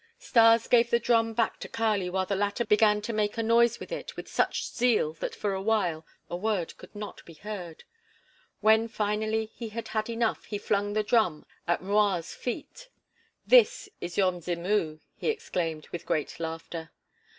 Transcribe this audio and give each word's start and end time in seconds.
Stas 0.17 0.67
gave 0.67 0.89
the 0.89 0.97
drum 0.99 1.35
back 1.35 1.59
to 1.59 1.69
Kali 1.69 2.09
while 2.09 2.25
the 2.25 2.35
latter 2.35 2.65
began 2.65 3.03
to 3.03 3.13
make 3.13 3.37
a 3.37 3.43
noise 3.43 3.79
with 3.79 3.91
it 3.91 4.15
with 4.17 4.27
such 4.27 4.65
zeal 4.67 5.13
that 5.19 5.35
for 5.35 5.53
a 5.53 5.61
while 5.61 6.07
a 6.27 6.35
word 6.35 6.75
could 6.79 6.95
not 6.95 7.23
be 7.23 7.35
heard. 7.35 7.83
When 8.61 8.87
finally 8.87 9.51
he 9.53 9.69
had 9.69 9.93
enough, 10.09 10.45
he 10.45 10.57
flung 10.57 10.93
the 10.93 11.03
drum 11.03 11.45
at 11.67 11.83
M'Rua's 11.83 12.33
feet. 12.33 12.89
"This 13.45 13.89
is 14.01 14.17
your 14.17 14.31
Mzimu," 14.31 15.01
he 15.17 15.27
exclaimed, 15.27 15.87
with 15.89 16.07
great 16.07 16.39
laughter. 16.39 16.89